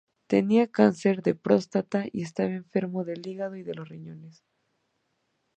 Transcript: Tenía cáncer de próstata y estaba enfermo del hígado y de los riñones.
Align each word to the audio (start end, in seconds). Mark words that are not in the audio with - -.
Tenía 0.25 0.65
cáncer 0.65 1.21
de 1.21 1.35
próstata 1.35 2.05
y 2.11 2.23
estaba 2.23 2.49
enfermo 2.49 3.03
del 3.03 3.21
hígado 3.27 3.55
y 3.55 3.61
de 3.61 3.75
los 3.75 3.87
riñones. 3.87 4.43